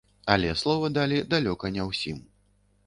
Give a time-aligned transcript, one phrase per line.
[0.35, 2.17] Але слова далі далёка не ўсім.